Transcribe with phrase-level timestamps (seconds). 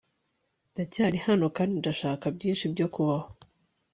[0.71, 3.27] ndacyari hano kandi ndashaka byinshi byo kubaho